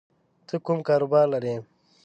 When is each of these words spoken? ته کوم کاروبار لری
ته 0.47 0.55
کوم 0.65 0.77
کاروبار 0.87 1.25
لری 1.33 1.55